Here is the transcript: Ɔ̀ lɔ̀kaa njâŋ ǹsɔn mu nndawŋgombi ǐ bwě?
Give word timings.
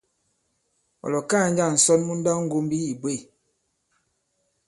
Ɔ̀ 1.05 1.09
lɔ̀kaa 1.13 1.47
njâŋ 1.51 1.71
ǹsɔn 1.77 2.01
mu 2.07 2.13
nndawŋgombi 2.17 2.77
ǐ 2.91 2.93
bwě? 3.01 3.15